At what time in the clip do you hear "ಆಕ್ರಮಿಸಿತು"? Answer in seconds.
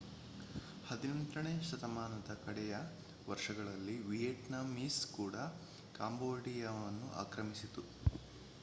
7.23-7.83